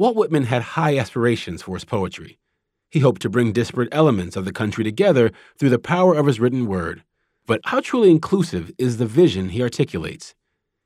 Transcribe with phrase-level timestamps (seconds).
[0.00, 2.38] Walt Whitman had high aspirations for his poetry.
[2.88, 6.40] He hoped to bring disparate elements of the country together through the power of his
[6.40, 7.02] written word.
[7.46, 10.34] But how truly inclusive is the vision he articulates?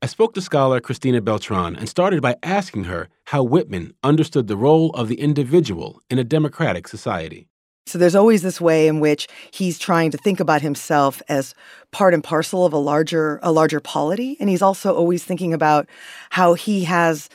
[0.03, 4.57] I spoke to scholar Cristina Beltran and started by asking her how Whitman understood the
[4.57, 7.46] role of the individual in a democratic society.
[7.87, 11.55] So there's always this way in which he's trying to think about himself as
[11.93, 15.89] part and parcel of a larger a larger polity and he's also always thinking about
[16.31, 17.29] how he has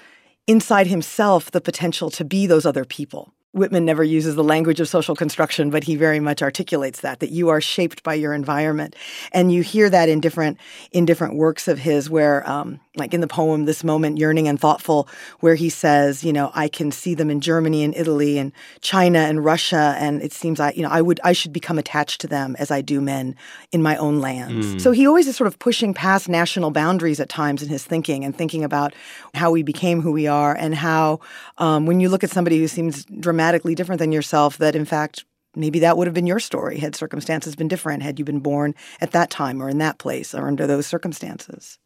[0.49, 3.33] inside himself the potential to be those other people.
[3.51, 7.31] Whitman never uses the language of social construction, but he very much articulates that that
[7.31, 8.95] you are shaped by your environment,
[9.31, 10.59] and you hear that in different
[10.91, 14.59] in different works of his, where um, like in the poem "This Moment, Yearning and
[14.59, 15.07] Thoughtful,"
[15.39, 19.17] where he says, you know, I can see them in Germany and Italy and China
[19.17, 22.27] and Russia, and it seems I, you know, I would I should become attached to
[22.27, 23.35] them as I do men
[23.71, 24.75] in my own lands.
[24.75, 24.81] Mm.
[24.81, 28.23] So he always is sort of pushing past national boundaries at times in his thinking
[28.23, 28.93] and thinking about
[29.33, 31.19] how we became who we are and how
[31.57, 34.83] um, when you look at somebody who seems dramatic dramatically different than yourself that in
[34.83, 35.23] fact
[35.55, 38.75] maybe that would have been your story had circumstances been different had you been born
[38.99, 41.79] at that time or in that place or under those circumstances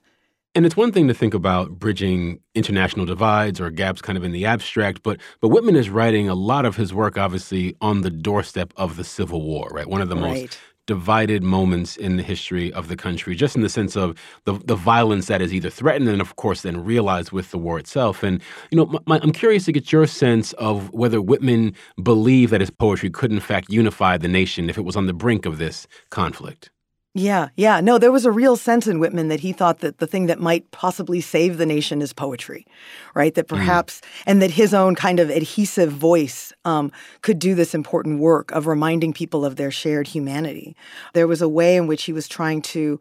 [0.55, 4.31] and it's one thing to think about bridging international divides or gaps kind of in
[4.31, 8.11] the abstract, but but Whitman is writing a lot of his work obviously on the
[8.11, 9.87] doorstep of the Civil War, right?
[9.87, 10.41] One of the right.
[10.41, 14.53] most divided moments in the history of the country, just in the sense of the,
[14.65, 18.23] the violence that is either threatened and, of course, then realized with the war itself.
[18.23, 22.61] And, you know, my, I'm curious to get your sense of whether Whitman believed that
[22.61, 25.57] his poetry could, in fact, unify the nation if it was on the brink of
[25.57, 26.69] this conflict.
[27.15, 27.79] Yeah, yeah.
[27.79, 30.39] No, there was a real sense in Whitman that he thought that the thing that
[30.39, 32.65] might possibly save the nation is poetry,
[33.13, 33.35] right?
[33.35, 33.55] That mm.
[33.55, 34.23] perhaps, mm.
[34.25, 38.65] and that his own kind of adhesive voice um, could do this important work of
[38.65, 40.75] reminding people of their shared humanity.
[41.13, 42.99] There was a way in which he was trying to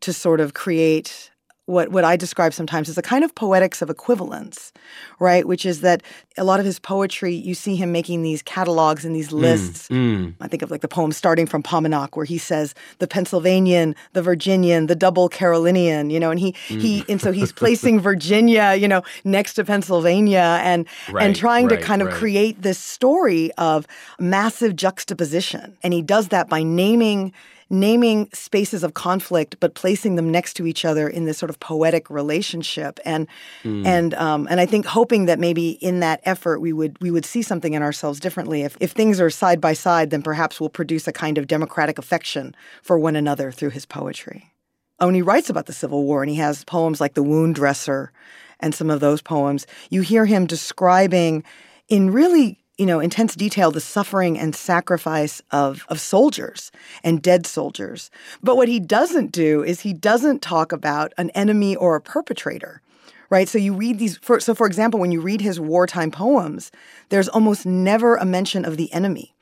[0.00, 1.30] to sort of create
[1.66, 4.72] what what I describe sometimes as a kind of poetics of equivalence,
[5.18, 5.46] right?
[5.46, 6.02] Which is that
[6.38, 9.88] a lot of his poetry, you see him making these catalogs and these mm, lists.
[9.88, 10.34] Mm, mm.
[10.40, 14.22] I think of like the poem starting from Paumanok, where he says the Pennsylvanian, the
[14.22, 16.80] Virginian, the double Carolinian, you know, and he mm.
[16.80, 21.66] he and so he's placing Virginia, you know, next to Pennsylvania and right, and trying
[21.66, 22.16] right, to kind of right.
[22.16, 23.86] create this story of
[24.20, 25.76] massive juxtaposition.
[25.82, 27.32] And he does that by naming
[27.68, 31.58] naming spaces of conflict but placing them next to each other in this sort of
[31.58, 33.26] poetic relationship and
[33.64, 33.84] mm.
[33.84, 37.24] and um, and I think hoping that maybe in that effort we would we would
[37.24, 40.70] see something in ourselves differently if if things are side by side then perhaps we'll
[40.70, 44.52] produce a kind of democratic affection for one another through his poetry.
[44.98, 48.12] When he writes about the Civil War and he has poems like The Wound Dresser
[48.60, 51.44] and some of those poems, you hear him describing
[51.88, 56.70] in really you know, intense detail the suffering and sacrifice of, of soldiers
[57.02, 58.10] and dead soldiers.
[58.42, 62.82] But what he doesn't do is he doesn't talk about an enemy or a perpetrator,
[63.30, 63.48] right?
[63.48, 66.70] So you read these, for, so for example, when you read his wartime poems,
[67.08, 69.34] there's almost never a mention of the enemy.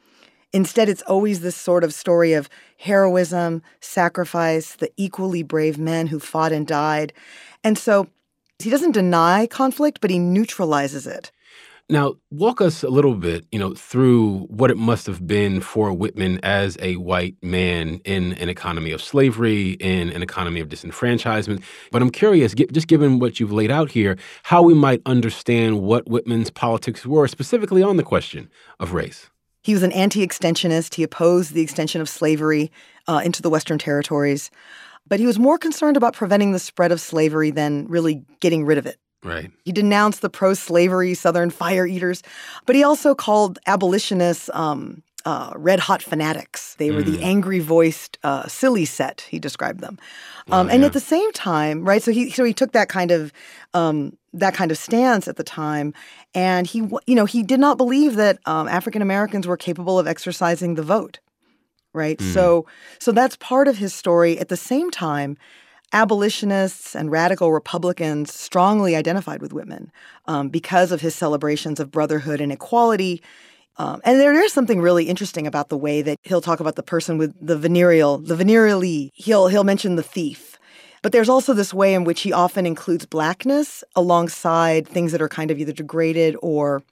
[0.53, 6.21] Instead, it's always this sort of story of heroism, sacrifice, the equally brave men who
[6.21, 7.12] fought and died.
[7.65, 8.06] And so
[8.61, 11.33] he doesn't deny conflict, but he neutralizes it.
[11.91, 15.93] Now, walk us a little bit, you know, through what it must have been for
[15.93, 21.62] Whitman as a white man in an economy of slavery, in an economy of disenfranchisement.
[21.93, 26.09] But I'm curious, just given what you've laid out here, how we might understand what
[26.09, 28.49] Whitman's politics were, specifically on the question
[28.81, 29.28] of race.
[29.62, 30.95] He was an anti-extensionist.
[30.95, 32.72] He opposed the extension of slavery
[33.06, 34.51] uh, into the Western territories,
[35.06, 38.78] but he was more concerned about preventing the spread of slavery than really getting rid
[38.78, 38.97] of it.
[39.25, 39.51] Right.
[39.65, 42.23] He denounced the pro slavery Southern fire eaters,
[42.67, 46.75] but he also called abolitionists um, uh, red hot fanatics.
[46.75, 47.07] They were mm.
[47.07, 49.99] the angry voiced, uh, silly set, he described them.
[50.51, 50.87] Um, and yeah.
[50.87, 53.33] at the same time, right, so he, so he took that kind of,
[53.73, 55.95] um, that kind of stance at the time.
[56.34, 60.07] And he, you know, he did not believe that um, African Americans were capable of
[60.07, 61.19] exercising the vote
[61.95, 62.33] right mm.
[62.34, 62.67] so
[62.99, 65.39] so that's part of his story at the same time
[65.94, 69.93] abolitionists and radical Republicans strongly identified with Whitman
[70.27, 73.22] um, because of his celebrations of brotherhood and equality.
[73.77, 76.83] Um, and there is something really interesting about the way that he'll talk about the
[76.83, 79.10] person with the venereal, the venerealee.
[79.15, 80.59] He'll he'll mention the thief,
[81.03, 85.28] but there's also this way in which he often includes blackness alongside things that are
[85.28, 86.83] kind of either degraded or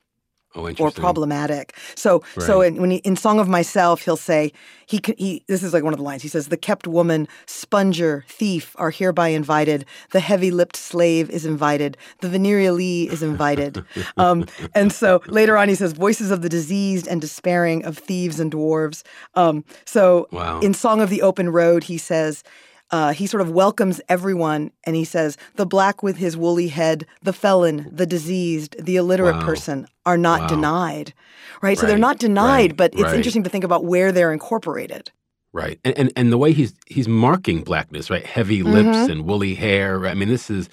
[0.54, 1.74] Oh, or problematic.
[1.94, 2.46] So, right.
[2.46, 4.52] so in, when he, in Song of Myself, he'll say
[4.84, 5.42] he he.
[5.46, 6.20] This is like one of the lines.
[6.20, 9.86] He says, "The kept woman, sponger, thief are hereby invited.
[10.10, 11.96] The heavy-lipped slave is invited.
[12.20, 13.82] The venerealee is invited."
[14.18, 14.44] um,
[14.74, 18.52] and so later on, he says, "Voices of the diseased and despairing of thieves and
[18.52, 19.02] dwarves."
[19.34, 20.60] Um, so, wow.
[20.60, 22.44] in Song of the Open Road, he says.
[22.92, 27.06] Uh, he sort of welcomes everyone and he says, The black with his woolly head,
[27.22, 29.44] the felon, the diseased, the illiterate wow.
[29.44, 30.46] person are not wow.
[30.48, 31.14] denied.
[31.62, 31.70] Right?
[31.70, 31.78] right?
[31.78, 32.76] So they're not denied, right.
[32.76, 33.14] but it's right.
[33.14, 35.10] interesting to think about where they're incorporated.
[35.54, 35.80] Right.
[35.84, 38.24] And, and and the way he's he's marking blackness, right?
[38.24, 39.10] Heavy lips mm-hmm.
[39.10, 40.06] and woolly hair.
[40.06, 40.68] I mean, this is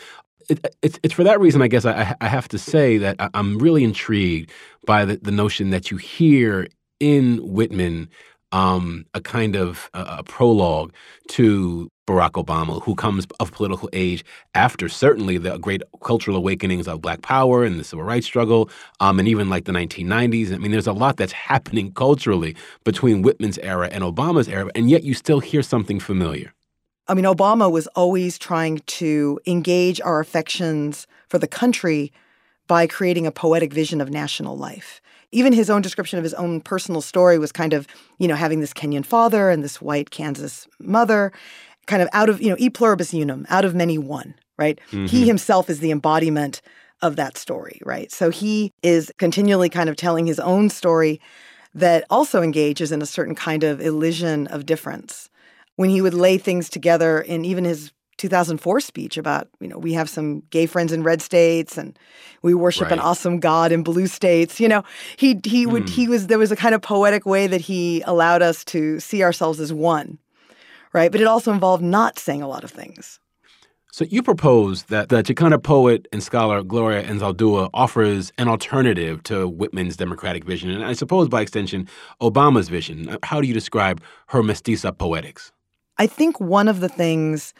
[0.50, 3.57] it, it's it's for that reason, I guess, I, I have to say that I'm
[3.60, 4.51] really intrigued
[4.86, 6.68] by the, the notion that you hear
[7.00, 8.10] in Whitman
[8.51, 10.94] um, a kind of uh, a prologue
[11.30, 14.25] to Barack Obama, who comes of political age
[14.56, 18.67] after certainly the great cultural awakenings of Black Power and the Civil Rights struggle,
[19.00, 20.51] um, and even like the 1990s.
[20.51, 24.89] I mean, there's a lot that's happening culturally between Whitman's era and Obama's era, and
[24.89, 26.51] yet you still hear something familiar.
[27.07, 32.11] I mean, Obama was always trying to engage our affections for the country
[32.67, 35.00] by creating a poetic vision of national life.
[35.31, 38.61] Even his own description of his own personal story was kind of, you know, having
[38.61, 41.31] this Kenyan father and this white Kansas mother,
[41.89, 44.80] kind of out of, you know, e pluribus unum, out of many one, right?
[44.91, 45.07] Mm-hmm.
[45.07, 46.62] He himself is the embodiment
[47.01, 48.12] of that story, right?
[48.12, 51.19] So he is continually kind of telling his own story
[51.74, 55.30] that also engages in a certain kind of elision of difference
[55.75, 59.94] when he would lay things together in even his 2004 speech about, you know, we
[59.94, 61.97] have some gay friends in red states and
[62.42, 62.92] we worship right.
[62.92, 64.59] an awesome God in blue states.
[64.59, 64.83] You know,
[65.15, 65.89] he he would mm.
[65.89, 69.24] he was there was a kind of poetic way that he allowed us to see
[69.24, 70.19] ourselves as one.
[70.94, 71.12] Right?
[71.12, 73.19] But it also involved not saying a lot of things.
[73.91, 79.47] So you propose that the Chicana poet and scholar Gloria Anzaldúa offers an alternative to
[79.47, 81.88] Whitman's democratic vision, and I suppose by extension,
[82.21, 83.18] Obama's vision.
[83.24, 85.51] How do you describe her mestiza poetics?
[85.97, 87.53] I think one of the things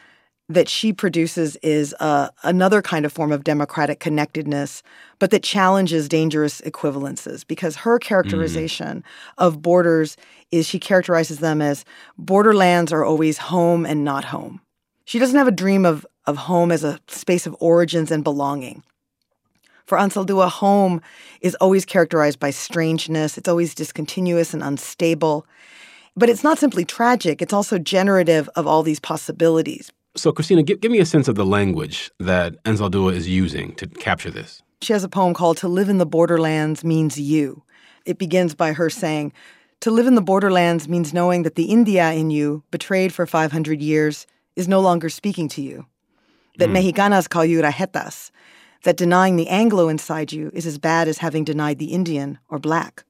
[0.50, 4.82] that she produces is uh, another kind of form of democratic connectedness,
[5.20, 9.04] but that challenges dangerous equivalences because her characterization mm.
[9.38, 10.16] of borders
[10.50, 11.84] is she characterizes them as
[12.18, 14.60] borderlands are always home and not home.
[15.04, 18.82] She doesn't have a dream of, of home as a space of origins and belonging.
[19.86, 21.00] For Anzaldúa, home
[21.40, 25.46] is always characterized by strangeness, it's always discontinuous and unstable.
[26.16, 29.92] But it's not simply tragic, it's also generative of all these possibilities.
[30.16, 33.86] So, Cristina, give, give me a sense of the language that Anzaldúa is using to
[33.86, 34.62] capture this.
[34.82, 37.62] She has a poem called To Live in the Borderlands Means You.
[38.06, 39.32] It begins by her saying,
[39.80, 43.80] To live in the borderlands means knowing that the India in you, betrayed for 500
[43.80, 44.26] years,
[44.56, 45.86] is no longer speaking to you.
[46.58, 46.92] That mm.
[46.92, 48.30] Mexicanas call you rajetas.
[48.84, 52.58] That denying the Anglo inside you is as bad as having denied the Indian or
[52.58, 53.04] black.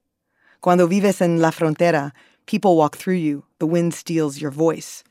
[0.61, 2.13] Cuando vives en la frontera,
[2.51, 5.05] People walk through you, the wind steals your voice.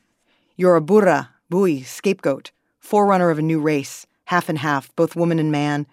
[0.56, 5.38] You're a burra, buey, scapegoat, forerunner of a new race, half and half, both woman
[5.38, 5.86] and man,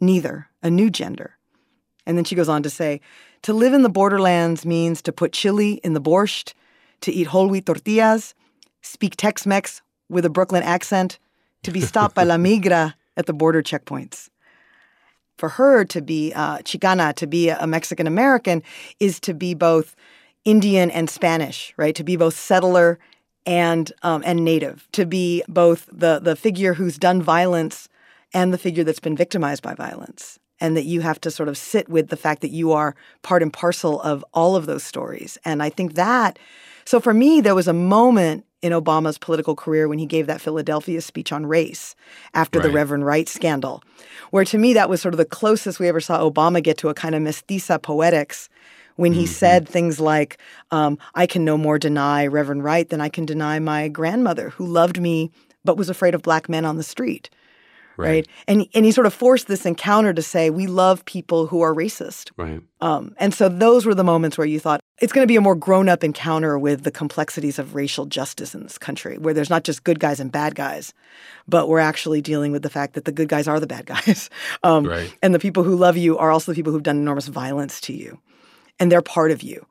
[0.00, 1.36] neither, a new gender.
[2.06, 3.00] And then she goes on to say,
[3.42, 6.54] to live in the borderlands means to put chili in the borscht,
[7.02, 8.34] to eat whole wheat tortillas,
[8.80, 11.18] speak Tex Mex with a Brooklyn accent,
[11.62, 14.30] to be stopped by La Migra at the border checkpoints.
[15.36, 18.62] For her to be uh, Chicana, to be a Mexican American,
[19.00, 19.94] is to be both
[20.44, 21.94] Indian and Spanish, right?
[21.94, 22.98] To be both settler
[23.46, 27.88] and um, and native, to be both the the figure who's done violence
[28.34, 31.56] and the figure that's been victimized by violence, and that you have to sort of
[31.56, 35.38] sit with the fact that you are part and parcel of all of those stories.
[35.44, 36.38] And I think that,
[36.84, 40.40] so for me, there was a moment in Obama's political career when he gave that
[40.40, 41.94] Philadelphia speech on race
[42.34, 42.66] after right.
[42.66, 43.82] the Reverend Wright scandal,
[44.30, 46.88] where to me that was sort of the closest we ever saw Obama get to
[46.88, 48.48] a kind of mestiza poetics
[48.96, 49.32] when he mm-hmm.
[49.32, 50.38] said things like,
[50.70, 54.66] um, I can no more deny Reverend Wright than I can deny my grandmother who
[54.66, 55.30] loved me
[55.66, 57.28] but was afraid of black men on the street.
[57.98, 58.08] Right.
[58.08, 58.28] right.
[58.46, 61.74] And and he sort of forced this encounter to say we love people who are
[61.74, 62.30] racist.
[62.36, 62.60] Right.
[62.82, 65.40] Um, and so those were the moments where you thought it's going to be a
[65.40, 69.48] more grown up encounter with the complexities of racial justice in this country, where there's
[69.48, 70.92] not just good guys and bad guys,
[71.48, 74.28] but we're actually dealing with the fact that the good guys are the bad guys,
[74.62, 75.14] um, right.
[75.22, 77.94] and the people who love you are also the people who've done enormous violence to
[77.94, 78.18] you
[78.78, 79.66] and they're part of you.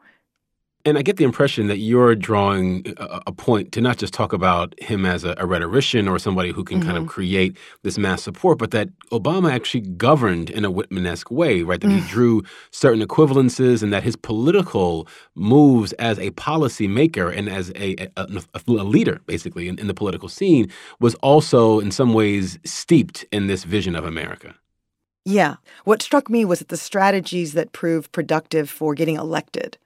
[0.88, 4.80] And I get the impression that you're drawing a, point to not just talk about
[4.80, 6.86] him as a, a rhetorician or somebody who can mm-hmm.
[6.86, 7.12] kind of mm-hmm.
[7.12, 11.82] create this mass support, but that Obama actually governed in a Whitman-esque way, right?
[11.82, 12.00] That mm.
[12.00, 17.96] he drew certain equivalences and that his political moves as a policymaker and as a,
[18.16, 18.28] a,
[18.68, 23.48] a leader, basically, in, in the political scene was also in some ways steeped in
[23.48, 24.54] this vision of America.
[25.26, 25.56] Yeah.
[25.84, 29.78] What struck me was that the strategies that proved productive for getting elected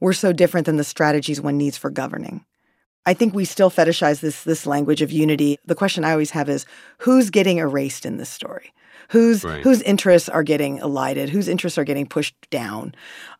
[0.00, 2.44] were so different than the strategies one needs for governing.
[3.04, 5.58] I think we still fetishize this this language of unity.
[5.66, 6.64] The question I always have is
[6.98, 8.72] who's getting erased in this story?
[9.08, 9.62] Whose right.
[9.62, 11.28] whose interests are getting elided?
[11.28, 12.94] Whose interests are getting pushed down?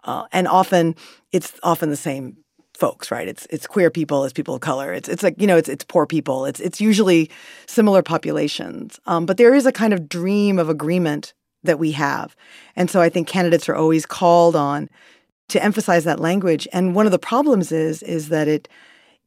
[0.05, 0.97] Uh, and often
[1.31, 2.37] it's often the same
[2.75, 3.29] folks, right?
[3.29, 5.85] It's it's queer people, it's people of color, it's it's like you know, it's it's
[5.85, 7.31] poor people, it's it's usually
[7.67, 8.99] similar populations.
[9.07, 12.35] Um, but there is a kind of dream of agreement that we have,
[12.76, 14.88] and so I think candidates are always called on
[15.49, 16.67] to emphasize that language.
[16.73, 18.69] And one of the problems is is that it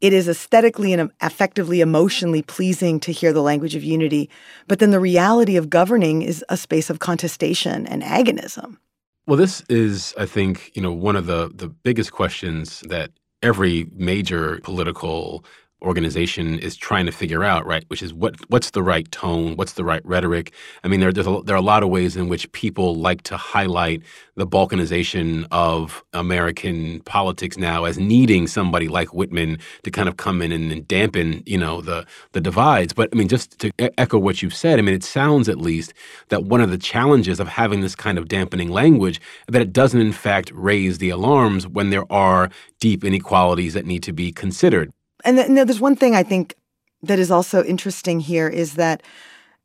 [0.02, 4.30] it is aesthetically and affectively, emotionally pleasing to hear the language of unity.
[4.68, 8.78] But then the reality of governing is a space of contestation and agonism.
[9.26, 13.12] Well, this is, I think, you know, one of the the biggest questions that
[13.46, 15.46] every major political
[15.86, 17.86] organization is trying to figure out, right?
[17.88, 20.52] Which is what what's the right tone, what's the right rhetoric.
[20.84, 23.22] I mean, there, there's a, there are a lot of ways in which people like
[23.24, 24.02] to highlight
[24.36, 30.42] the balkanization of American politics now as needing somebody like Whitman to kind of come
[30.42, 32.94] in and, and dampen, you know, the the divides.
[32.94, 35.94] But I mean, just to echo what you've said, I mean, it sounds at least
[36.30, 40.02] that one of the challenges of having this kind of dampening language that it doesn't
[40.02, 42.50] in fact raise the alarms when there are
[42.80, 44.92] deep inequalities that need to be considered
[45.26, 46.56] and, th- and there's one thing I think
[47.04, 49.04] that is also interesting here is that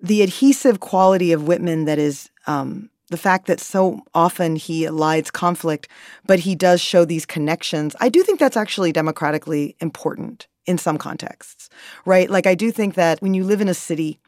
[0.00, 5.32] the adhesive quality of Whitman that is um, the fact that so often he elides
[5.32, 5.88] conflict,
[6.26, 7.94] but he does show these connections.
[8.00, 11.68] I do think that's actually democratically important in some contexts,
[12.04, 12.30] right?
[12.30, 14.18] Like, I do think that when you live in a city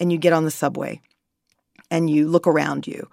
[0.00, 1.00] and you get on the subway
[1.90, 3.08] and you look around you,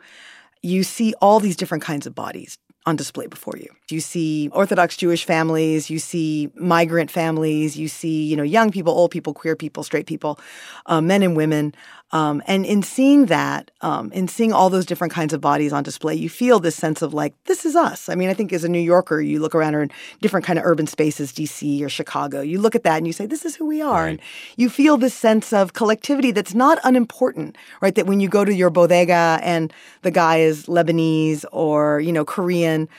[0.61, 3.69] you see all these different kinds of bodies on display before you.
[3.91, 8.93] You see Orthodox Jewish families, you see migrant families, you see, you know, young people,
[8.93, 10.39] old people, queer people, straight people,
[10.86, 11.74] uh, men and women.
[12.12, 15.84] Um, and in seeing that, um, in seeing all those different kinds of bodies on
[15.84, 18.10] display, you feel this sense of like, this is us.
[18.10, 20.65] I mean, I think as a New Yorker, you look around in different kind of
[20.65, 23.65] urban spaces, DC or Chicago, you look at that and you say, this is who
[23.65, 24.03] we are.
[24.03, 24.10] Right.
[24.10, 24.19] And
[24.58, 27.93] you feel this sense of collectivity that's not unimportant, right?
[27.93, 32.25] That when you go to your bodega and the guy is Lebanese or, you know,
[32.25, 32.89] Korean,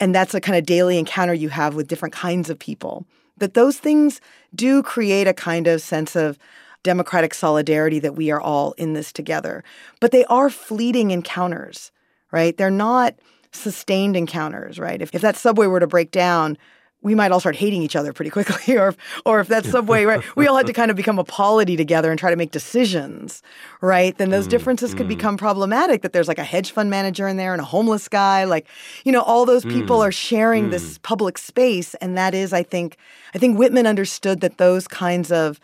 [0.00, 3.06] and that's a kind of daily encounter you have with different kinds of people,
[3.38, 4.20] that those things
[4.54, 6.38] do create a kind of sense of
[6.82, 9.64] democratic solidarity that we are all in this together.
[10.00, 11.90] But they are fleeting encounters,
[12.30, 12.56] right?
[12.56, 13.14] They're not
[13.52, 15.00] sustained encounters, right?
[15.00, 16.58] If, if that subway were to break down,
[17.04, 18.76] we might all start hating each other pretty quickly.
[18.78, 21.24] or, if, or if that subway, right, we all had to kind of become a
[21.24, 23.42] polity together and try to make decisions,
[23.80, 24.16] right?
[24.16, 24.96] Then those mm, differences mm.
[24.96, 26.02] could become problematic.
[26.02, 28.66] That there's like a hedge fund manager in there and a homeless guy, like
[29.04, 31.02] you know, all those people mm, are sharing this mm.
[31.02, 32.96] public space, and that is, I think,
[33.34, 35.60] I think Whitman understood that those kinds of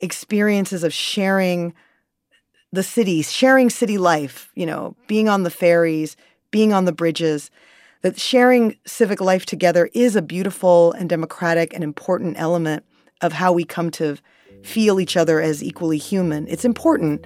[0.00, 1.74] experiences of sharing
[2.72, 6.16] the city, sharing city life, you know, being on the ferries,
[6.50, 7.50] being on the bridges,
[8.04, 12.84] that sharing civic life together is a beautiful and democratic and important element
[13.22, 14.18] of how we come to
[14.62, 16.46] feel each other as equally human.
[16.48, 17.24] It's important,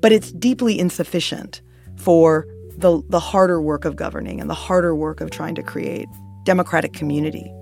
[0.00, 1.60] but it's deeply insufficient
[1.96, 6.08] for the, the harder work of governing and the harder work of trying to create
[6.44, 7.52] democratic community.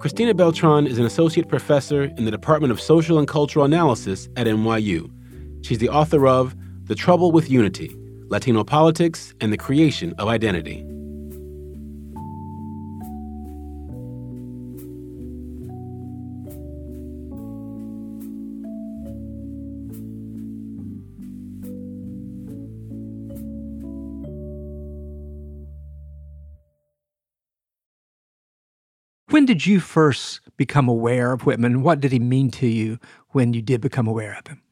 [0.00, 4.46] Cristina Beltran is an associate professor in the Department of Social and Cultural Analysis at
[4.46, 5.12] NYU.
[5.62, 7.94] She's the author of The Trouble with Unity
[8.30, 10.86] Latino Politics and the Creation of Identity.
[29.30, 31.82] When did you first become aware of Whitman?
[31.82, 34.62] What did he mean to you when you did become aware of him?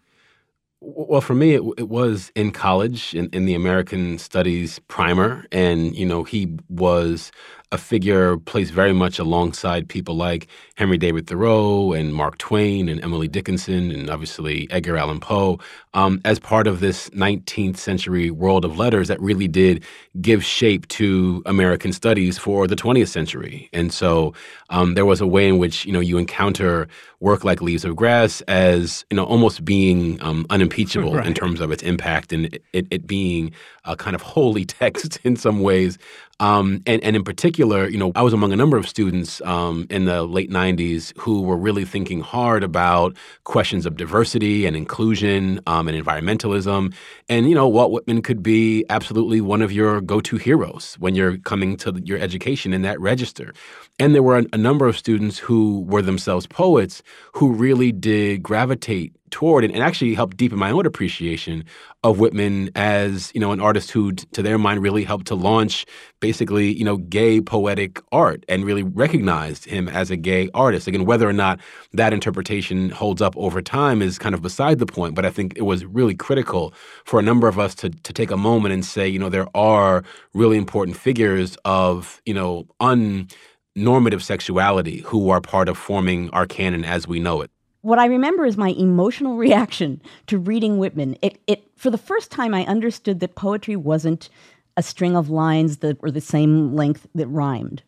[0.80, 5.44] Well, for me, it, it was in college in, in the American Studies primer.
[5.50, 7.32] And, you know, he was
[7.70, 10.46] a figure placed very much alongside people like
[10.76, 15.58] Henry David Thoreau and Mark Twain and Emily Dickinson and obviously Edgar Allan Poe
[15.92, 19.84] um, as part of this 19th century world of letters that really did
[20.20, 23.68] give shape to American studies for the 20th century.
[23.72, 24.32] And so
[24.70, 26.88] um, there was a way in which you know you encounter
[27.20, 31.26] work like Leaves of Grass as you know almost being um, unimpeachable right.
[31.26, 33.52] in terms of its impact and it, it being
[33.84, 35.98] a kind of holy text in some ways
[36.40, 39.86] um, and, and in particular, you know, I was among a number of students um,
[39.90, 45.60] in the late 90s who were really thinking hard about questions of diversity and inclusion
[45.66, 46.94] um, and environmentalism.
[47.28, 51.16] And, you know, Walt Whitman could be absolutely one of your go to heroes when
[51.16, 53.52] you're coming to your education in that register.
[53.98, 57.02] And there were a, a number of students who were themselves poets
[57.32, 61.64] who really did gravitate toward and, and actually helped deepen my own appreciation
[62.04, 65.34] of Whitman as, you know, an artist who, t- to their mind, really helped to
[65.34, 65.84] launch
[66.20, 70.86] basically, you know, gay poetic art and really recognized him as a gay artist.
[70.86, 71.60] Again, whether or not
[71.92, 75.54] that interpretation holds up over time is kind of beside the point, but I think
[75.56, 76.72] it was really critical
[77.04, 79.48] for a number of us to, to take a moment and say, you know, there
[79.54, 80.04] are
[80.34, 86.84] really important figures of, you know, unnormative sexuality who are part of forming our canon
[86.84, 87.50] as we know it
[87.88, 91.16] what I remember is my emotional reaction to reading Whitman.
[91.22, 94.28] It, it, for the first time, I understood that poetry wasn't
[94.76, 97.82] a string of lines that were the same length that rhymed.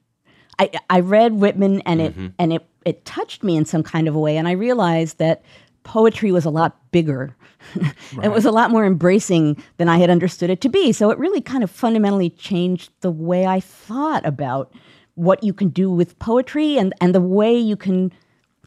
[0.58, 2.28] I, I read Whitman and it, mm-hmm.
[2.38, 5.42] and it, it touched me in some kind of a way, and I realized that
[5.82, 7.36] poetry was a lot bigger.
[7.76, 7.94] right.
[8.24, 10.92] It was a lot more embracing than I had understood it to be.
[10.92, 14.72] So it really kind of fundamentally changed the way I thought about
[15.14, 18.12] what you can do with poetry and, and the way you can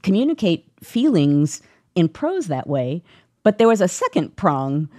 [0.04, 1.62] communicate feelings
[1.96, 3.02] in prose that way.
[3.44, 4.90] But there was a second prong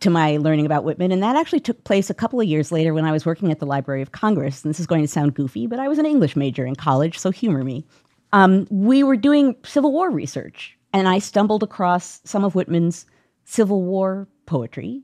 [0.00, 2.92] to my learning about Whitman, and that actually took place a couple of years later
[2.92, 4.62] when I was working at the Library of Congress.
[4.62, 7.18] And this is going to sound goofy, but I was an English major in college,
[7.18, 7.84] so humor me.
[8.32, 13.06] Um, we were doing Civil War research, and I stumbled across some of Whitman's
[13.44, 15.02] Civil War poetry.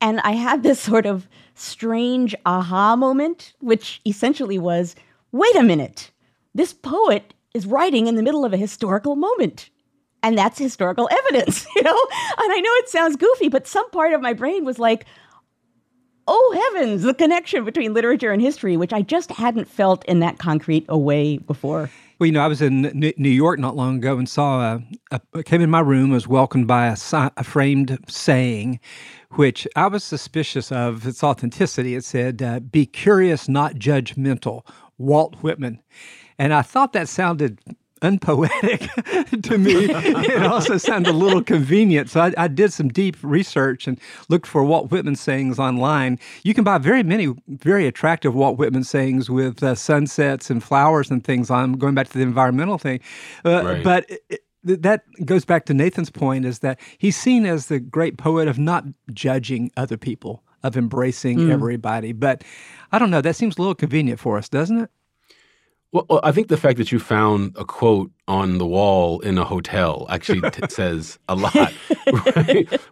[0.00, 4.96] And I had this sort of strange aha moment, which essentially was
[5.32, 6.10] wait a minute,
[6.54, 9.70] this poet is writing in the middle of a historical moment.
[10.22, 11.90] And that's historical evidence, you know?
[11.90, 15.06] And I know it sounds goofy, but some part of my brain was like,
[16.28, 20.38] oh heavens, the connection between literature and history, which I just hadn't felt in that
[20.38, 21.90] concrete a way before.
[22.18, 22.82] Well, you know, I was in
[23.16, 26.66] New York not long ago and saw a, a came in my room, was welcomed
[26.66, 26.96] by a,
[27.36, 28.80] a, framed saying,
[29.32, 31.94] which I was suspicious of its authenticity.
[31.94, 34.62] It said, uh, "Be curious, not judgmental."
[34.98, 35.82] Walt Whitman.
[36.38, 37.60] And I thought that sounded
[38.02, 38.80] unpoetic
[39.42, 39.86] to me.
[39.88, 42.10] it also sounded a little convenient.
[42.10, 46.18] So I, I, did some deep research and looked for Walt Whitman sayings online.
[46.42, 51.10] You can buy very many very attractive Walt Whitman sayings with uh, sunsets and flowers
[51.10, 53.00] and things on, going back to the environmental thing.
[53.44, 53.84] Uh, right.
[53.84, 58.18] But it, that goes back to Nathan's point is that he's seen as the great
[58.18, 61.50] poet of not judging other people, of embracing mm.
[61.50, 62.12] everybody.
[62.12, 62.42] But
[62.92, 64.90] I don't know, that seems a little convenient for us, doesn't it?
[65.96, 69.44] Well, I think the fact that you found a quote on the wall in a
[69.44, 71.74] hotel actually t- says a lot, right?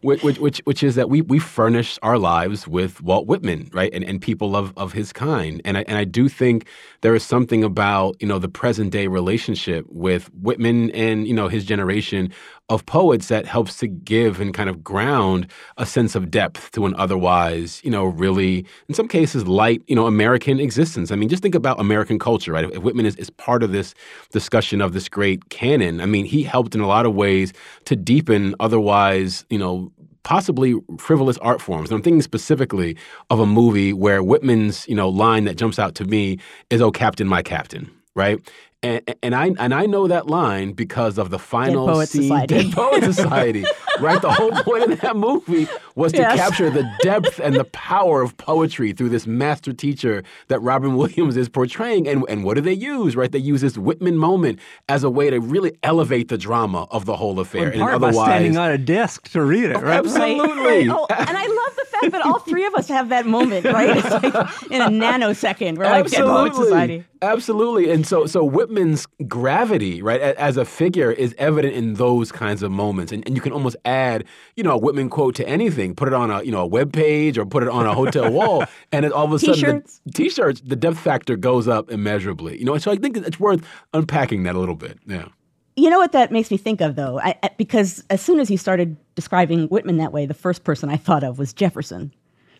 [0.01, 4.05] which, which, which is that we we furnish our lives with Walt Whitman, right, and
[4.05, 6.67] and people of of his kind, and I and I do think
[7.03, 11.49] there is something about you know the present day relationship with Whitman and you know
[11.49, 12.33] his generation
[12.69, 16.87] of poets that helps to give and kind of ground a sense of depth to
[16.87, 21.11] an otherwise you know really in some cases light you know American existence.
[21.11, 22.65] I mean, just think about American culture, right?
[22.65, 23.95] If Whitman is, is part of this
[24.31, 26.01] discussion of this great canon.
[26.01, 27.53] I mean, he helped in a lot of ways
[27.85, 31.91] to deepen otherwise, you know, possibly frivolous art forms.
[31.91, 32.97] And I'm thinking specifically
[33.31, 36.39] of a movie where Whitman's, you know, line that jumps out to me
[36.71, 38.39] is "Oh Captain, my Captain." Right,
[38.85, 42.23] and, and I and I know that line because of the final Dead Poet scene,
[42.23, 42.55] Society.
[42.55, 43.65] Dead Poet Society.
[44.01, 46.37] right, the whole point of that movie was to yes.
[46.37, 51.37] capture the depth and the power of poetry through this master teacher that Robin Williams
[51.37, 52.07] is portraying.
[52.07, 53.17] And and what do they use?
[53.17, 57.07] Right, they use this Whitman moment as a way to really elevate the drama of
[57.07, 57.71] the whole affair.
[57.71, 59.77] Well, part and otherwise, by standing on a desk to read it.
[59.77, 60.89] Right, absolutely.
[60.89, 60.89] Right, right.
[60.91, 61.64] Oh, and I love
[62.11, 63.65] fact all three of us have that moment.
[63.65, 65.79] Right, it's like in a nanosecond.
[65.79, 67.05] We're like Society.
[67.23, 67.91] Absolutely.
[67.91, 72.71] And so so Whitman's gravity, right, as a figure is evident in those kinds of
[72.71, 73.13] moments.
[73.13, 74.25] And, and you can almost add,
[74.57, 76.93] you know, a Whitman quote to anything, put it on a, you know, a web
[76.93, 80.01] page or put it on a hotel wall, and it, all of a sudden t-shirts.
[80.05, 82.59] the t-shirts, the depth factor goes up immeasurably.
[82.59, 84.99] You know, so I think it's worth unpacking that a little bit.
[85.07, 85.29] Yeah.
[85.77, 87.19] You know what that makes me think of, though?
[87.19, 90.97] I, because as soon as you started describing Whitman that way, the first person I
[90.97, 92.13] thought of was Jefferson.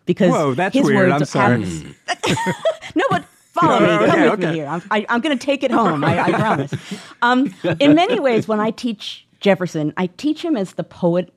[0.05, 1.11] Because Whoa, that's his weird.
[1.11, 1.95] Words I'm sorry.
[2.95, 3.25] no, but
[3.55, 3.87] Follow me.
[4.07, 4.51] Come okay, with okay.
[4.51, 4.67] me here.
[4.67, 6.05] I'm, I, am going to take it home.
[6.05, 6.75] I, I promise.
[7.23, 11.33] Um, in many ways, when I teach Jefferson, I teach him as the poet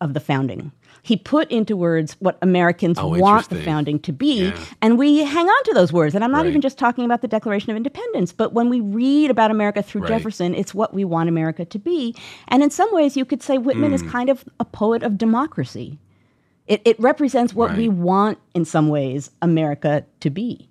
[0.00, 0.72] of the founding.
[1.04, 4.64] He put into words what Americans oh, want the founding to be, yeah.
[4.80, 6.14] and we hang on to those words.
[6.14, 6.46] And I'm not right.
[6.46, 10.02] even just talking about the Declaration of Independence, but when we read about America through
[10.02, 10.08] right.
[10.08, 12.14] Jefferson, it's what we want America to be.
[12.46, 13.94] And in some ways, you could say Whitman mm.
[13.94, 15.98] is kind of a poet of democracy.
[16.68, 17.78] It, it represents what right.
[17.78, 20.68] we want, in some ways, America to be.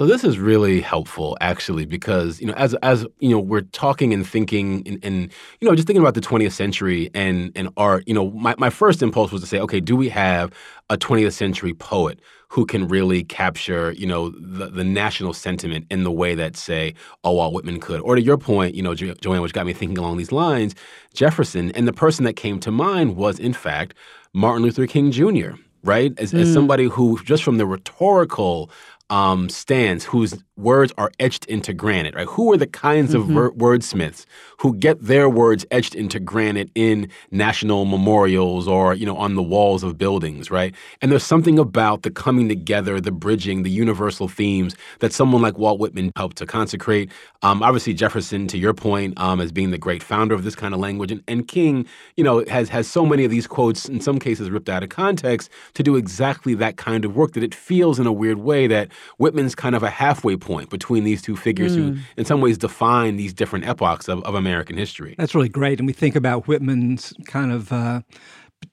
[0.00, 4.14] So this is really helpful, actually, because you know, as as you know, we're talking
[4.14, 8.04] and thinking, and, and you know, just thinking about the 20th century and and art.
[8.06, 10.54] You know, my my first impulse was to say, okay, do we have
[10.88, 16.02] a 20th century poet who can really capture, you know, the, the national sentiment in
[16.02, 18.00] the way that, say, Walt Whitman could.
[18.00, 20.74] Or to your point, you know, jo- Joanne, which got me thinking along these lines,
[21.12, 21.72] Jefferson.
[21.72, 23.92] And the person that came to mind was, in fact,
[24.32, 25.50] Martin Luther King Jr.,
[25.84, 26.18] right?
[26.18, 26.40] As, mm.
[26.40, 28.70] as somebody who, just from the rhetorical
[29.10, 32.26] um, stance, whose words are etched into granite, right?
[32.28, 33.36] Who are the kinds mm-hmm.
[33.36, 34.26] of ver- wordsmiths
[34.58, 39.42] who get their words etched into granite in national memorials or, you know, on the
[39.42, 40.74] walls of buildings, right?
[41.00, 45.56] And there's something about the coming together, the bridging, the universal themes that someone like
[45.56, 47.10] Walt Whitman helped to consecrate.
[47.42, 50.74] Um, obviously, Jefferson, to your point, um, as being the great founder of this kind
[50.74, 54.00] of language, and, and King, you know, has has so many of these quotes, in
[54.00, 57.54] some cases ripped out of context, to do exactly that kind of work that it
[57.54, 61.22] feels in a weird way that Whitman's kind of a halfway point point between these
[61.22, 61.76] two figures mm.
[61.76, 65.14] who, in some ways, define these different epochs of, of American history.
[65.16, 65.78] That's really great.
[65.78, 67.72] And we think about Whitman's kind of.
[67.72, 68.00] Uh,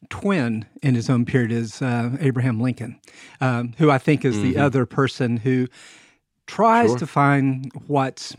[0.10, 3.00] twin in his own period is uh, Abraham Lincoln,
[3.40, 4.52] um, who I think is mm-hmm.
[4.52, 5.68] the other person who
[6.46, 6.98] tries sure.
[6.98, 8.36] to find what's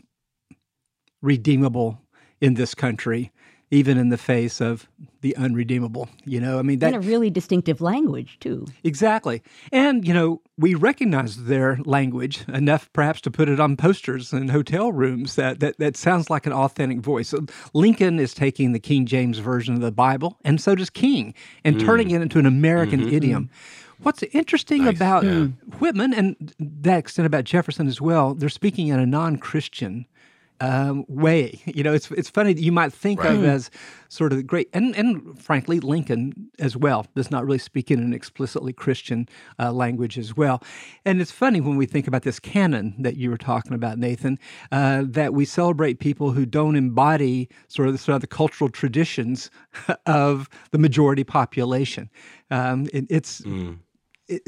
[1.22, 2.02] redeemable
[2.42, 3.32] in this country
[3.70, 4.88] even in the face of
[5.20, 6.08] the unredeemable.
[6.24, 6.94] You know, I mean, that.
[6.94, 8.66] In a really distinctive language, too.
[8.84, 9.42] Exactly.
[9.72, 14.48] And, you know, we recognize their language enough perhaps to put it on posters in
[14.48, 17.28] hotel rooms that, that, that sounds like an authentic voice.
[17.28, 21.34] So Lincoln is taking the King James Version of the Bible, and so does King,
[21.64, 21.84] and mm.
[21.84, 23.14] turning it into an American mm-hmm.
[23.14, 23.50] idiom.
[24.02, 24.96] What's interesting nice.
[24.96, 25.46] about yeah.
[25.80, 30.06] Whitman and that extent about Jefferson as well, they're speaking in a non Christian
[30.60, 31.62] um, way.
[31.78, 33.34] You know, it's it's funny that you might think right.
[33.34, 33.70] of as
[34.08, 38.12] sort of great, and and frankly, Lincoln as well does not really speak in an
[38.12, 39.28] explicitly Christian
[39.60, 40.60] uh, language as well.
[41.04, 44.40] And it's funny when we think about this canon that you were talking about, Nathan,
[44.72, 48.68] uh, that we celebrate people who don't embody sort of the, sort of the cultural
[48.68, 49.50] traditions
[50.06, 52.10] of the majority population.
[52.50, 53.78] Um, it, it's mm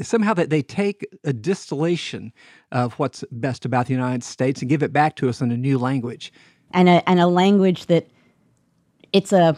[0.01, 2.33] somehow that they take a distillation
[2.71, 5.57] of what's best about the United States and give it back to us in a
[5.57, 6.31] new language.
[6.71, 8.07] And a, and a language that
[9.11, 9.57] it's a,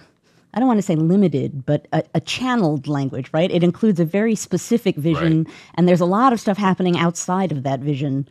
[0.53, 3.51] I don't want to say limited, but a, a channeled language, right?
[3.51, 5.53] It includes a very specific vision, right.
[5.75, 8.27] and there's a lot of stuff happening outside of that vision.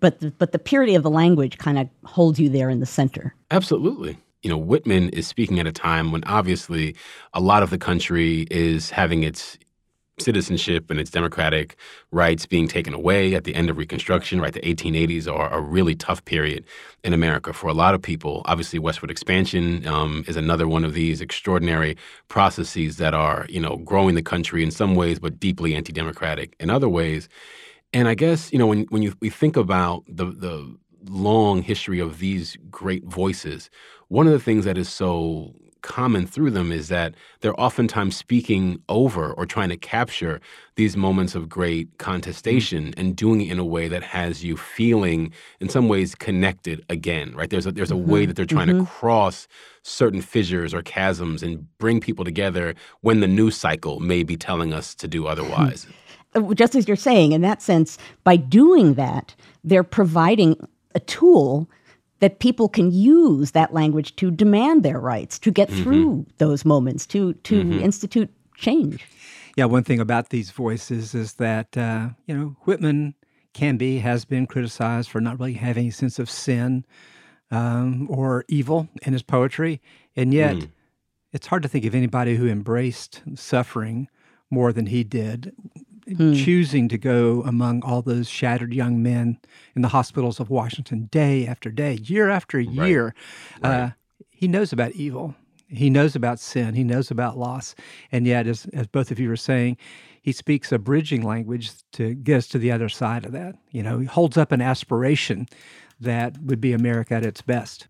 [0.00, 2.86] But the, but the purity of the language kind of holds you there in the
[2.86, 3.34] center.
[3.50, 6.96] Absolutely you know, Whitman is speaking at a time when obviously
[7.34, 9.58] a lot of the country is having its
[10.20, 11.76] citizenship and its democratic
[12.10, 14.52] rights being taken away at the end of Reconstruction, right?
[14.52, 16.64] The 1880s are a really tough period
[17.04, 18.42] in America for a lot of people.
[18.44, 21.96] Obviously, westward expansion um, is another one of these extraordinary
[22.28, 26.70] processes that are, you know, growing the country in some ways, but deeply anti-democratic in
[26.70, 27.28] other ways.
[27.92, 30.76] And I guess, you know, when when you we think about the the
[31.08, 33.70] long history of these great voices,
[34.08, 38.80] one of the things that is so common through them is that they're oftentimes speaking
[38.88, 40.40] over or trying to capture
[40.76, 43.00] these moments of great contestation mm-hmm.
[43.00, 47.34] and doing it in a way that has you feeling in some ways connected again
[47.34, 48.10] right there's a there's a mm-hmm.
[48.10, 48.84] way that they're trying mm-hmm.
[48.84, 49.48] to cross
[49.82, 54.72] certain fissures or chasms and bring people together when the news cycle may be telling
[54.72, 55.86] us to do otherwise
[56.34, 60.56] uh, just as you're saying in that sense by doing that they're providing
[60.94, 61.68] a tool
[62.20, 65.82] that people can use that language to demand their rights, to get mm-hmm.
[65.82, 67.80] through those moments, to to mm-hmm.
[67.80, 69.06] institute change.
[69.56, 73.14] Yeah, one thing about these voices is that uh, you know Whitman
[73.52, 76.84] can be has been criticized for not really having a sense of sin
[77.50, 79.80] um, or evil in his poetry,
[80.14, 80.70] and yet mm.
[81.32, 84.08] it's hard to think of anybody who embraced suffering
[84.50, 85.52] more than he did
[86.06, 86.32] hmm.
[86.34, 89.38] choosing to go among all those shattered young men
[89.74, 93.14] in the hospitals of Washington day after day, year after year.
[93.62, 93.70] Right.
[93.70, 93.90] Uh,
[94.30, 95.34] he knows about evil.
[95.68, 96.74] He knows about sin.
[96.74, 97.74] He knows about loss.
[98.10, 99.76] And yet, as, as both of you were saying,
[100.20, 103.56] he speaks a bridging language to get us to the other side of that.
[103.70, 105.48] You know, he holds up an aspiration
[106.00, 107.86] that would be America at its best.